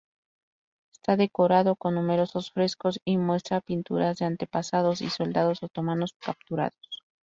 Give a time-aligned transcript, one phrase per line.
[0.93, 7.03] Está decorado con numerosos frescos y muestra pinturas de antepasados y soldados otomanos capturados.